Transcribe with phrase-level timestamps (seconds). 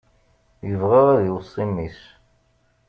[0.71, 1.99] Ibɣa ad iweṣṣi mmi-s.